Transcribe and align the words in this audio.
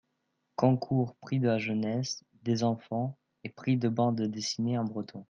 concours 0.55 1.13
Prix 1.17 1.39
de 1.39 1.45
la 1.47 1.59
Jeunesse, 1.59 2.23
des 2.41 2.63
enfants, 2.63 3.19
et 3.43 3.49
prix 3.49 3.77
de 3.77 3.87
bandes-dessinées 3.87 4.79
en 4.79 4.83
breton. 4.83 5.19